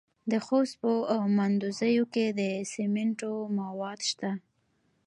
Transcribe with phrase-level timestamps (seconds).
[0.31, 0.91] د خوست په
[1.37, 4.31] مندوزیو کې د سمنټو مواد شته.